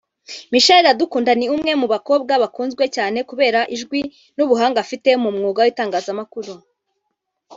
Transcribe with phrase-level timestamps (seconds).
[0.51, 4.01] Michelle Iradukunda ni umwe mu bakobwa bakunzwe cyane kubera ijwi
[4.35, 6.53] n’ubuhanga afite mu mwuga w’itangazamakuru